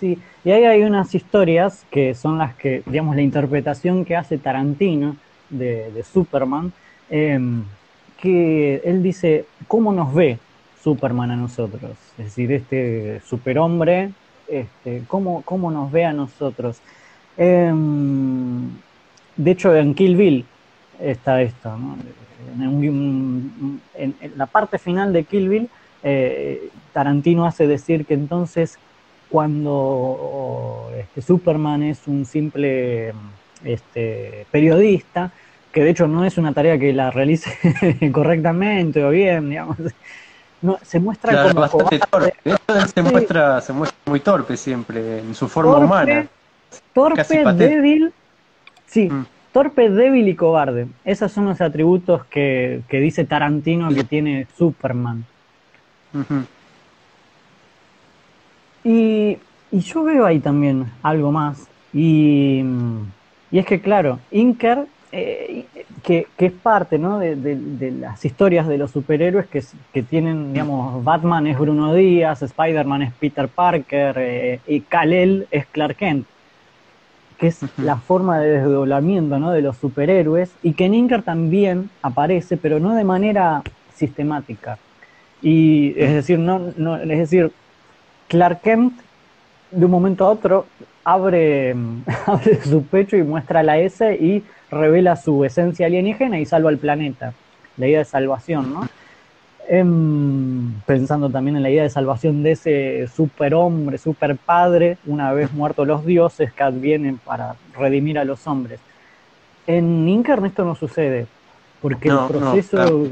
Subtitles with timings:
[0.00, 4.38] Sí, y ahí hay unas historias que son las que, digamos, la interpretación que hace
[4.38, 5.16] Tarantino
[5.50, 6.72] de, Superman,
[7.10, 7.64] em,
[8.18, 10.38] que él dice, ¿cómo nos ve
[10.82, 11.92] Superman a nosotros?
[12.16, 14.12] Es decir, este superhombre,
[14.48, 16.80] este, ¿cómo, ¿cómo nos ve a nosotros?
[17.36, 18.70] Em,
[19.36, 20.46] de hecho, en Kill Bill
[20.98, 21.76] está esto,
[22.58, 25.68] en, la parte final de Kill Bill,
[26.02, 28.78] eh, Tarantino hace decir que entonces
[29.30, 33.12] cuando este, Superman es un simple
[33.64, 35.30] este, periodista,
[35.72, 37.50] que de hecho no es una tarea que la realice
[38.12, 39.78] correctamente o bien, digamos,
[40.62, 42.34] no, se muestra como bastante torpe.
[42.92, 46.26] Se, muestra, se muestra muy torpe siempre, en su forma humana.
[46.92, 48.12] Torpe, débil,
[48.86, 49.26] sí, mm.
[49.52, 50.88] torpe, débil y cobarde.
[51.04, 55.24] Esos son los atributos que, que dice Tarantino que tiene Superman.
[58.84, 59.38] Y,
[59.72, 61.68] yo veo ahí también algo más.
[61.92, 62.64] Y,
[63.52, 65.66] es que, claro, Inker, eh,
[66.02, 67.18] que, es parte ¿no?
[67.18, 73.02] de, las historias de los superhéroes que, que, tienen, digamos, Batman es Bruno Díaz, Spider-Man
[73.02, 76.26] es Peter Parker eh, y Kal-El es Clark Kent,
[77.38, 79.50] que es la forma de desdoblamiento ¿no?
[79.50, 83.62] de los superhéroes y que en Inker también aparece, pero no de manera
[83.94, 84.78] sistemática.
[85.42, 87.50] Y es decir, no, no, es decir,
[88.30, 88.92] Clark Kent
[89.72, 90.66] de un momento a otro
[91.04, 91.74] abre,
[92.26, 96.78] abre su pecho y muestra la S y revela su esencia alienígena y salva al
[96.78, 97.34] planeta.
[97.76, 98.88] La idea de salvación, ¿no?
[99.68, 105.52] Em, pensando también en la idea de salvación de ese superhombre, super padre, una vez
[105.52, 108.80] muertos los dioses que advienen para redimir a los hombres.
[109.66, 111.26] En Incarn esto no sucede,
[111.82, 113.08] porque el proceso...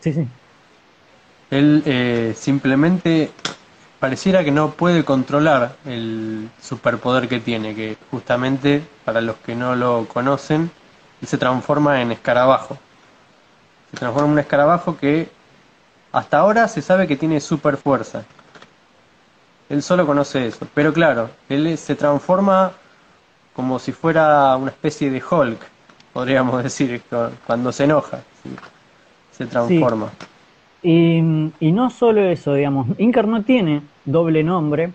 [0.00, 0.26] Sí, sí.
[1.50, 3.30] Él eh, simplemente
[4.00, 9.74] pareciera que no puede controlar el superpoder que tiene, que justamente, para los que no
[9.76, 10.70] lo conocen,
[11.22, 12.76] él se transforma en escarabajo.
[13.90, 15.28] Se transforma en un escarabajo que
[16.12, 18.24] hasta ahora se sabe que tiene super fuerza.
[19.68, 20.66] Él solo conoce eso.
[20.74, 22.72] Pero claro, él se transforma
[23.54, 25.60] como si fuera una especie de Hulk,
[26.12, 27.02] podríamos decir,
[27.46, 28.20] cuando se enoja.
[29.32, 30.10] Se transforma.
[30.84, 31.22] Y,
[31.72, 34.90] no solo eso, digamos, Inker no tiene doble nombre,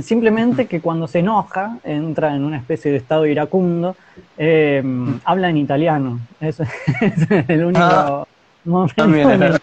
[0.00, 3.96] simplemente que cuando se enoja, entra en una especie de estado iracundo,
[4.38, 4.84] eh,
[5.24, 6.20] habla en italiano.
[6.40, 6.62] Eso
[7.00, 8.26] es el único ah,
[8.64, 9.04] momento.
[9.44, 9.60] es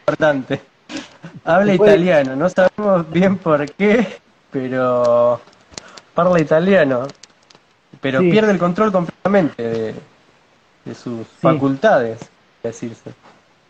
[0.00, 0.60] importante.
[1.44, 4.06] Habla italiano, no sabemos bien por qué,
[4.50, 5.38] pero
[6.16, 7.06] habla italiano.
[8.00, 9.94] Pero pierde el control completamente
[10.84, 12.20] de, sus facultades,
[12.62, 13.12] decirse.